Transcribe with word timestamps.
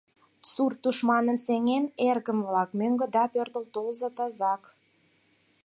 Сут 0.51 0.73
тушманым 0.81 1.37
сеҥен, 1.45 1.85
эргым-влак, 2.09 2.69
Мӧҥгыда 2.79 3.23
пӧртыл 3.33 3.63
толза 3.73 4.09
тазак! 4.17 4.63